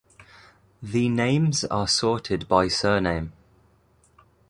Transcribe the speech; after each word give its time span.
The 0.81 1.09
names 1.09 1.63
are 1.65 1.87
sorted 1.87 2.47
by 2.47 2.69
surname. 2.69 3.33